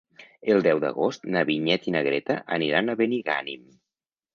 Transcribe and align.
El 0.53 0.63
deu 0.67 0.81
d'agost 0.83 1.29
na 1.37 1.45
Vinyet 1.51 1.87
i 1.87 1.95
na 1.99 2.03
Greta 2.11 2.41
aniran 2.59 2.91
a 2.97 3.01
Benigànim. 3.05 3.67